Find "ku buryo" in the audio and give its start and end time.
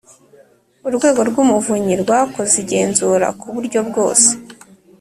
3.39-3.79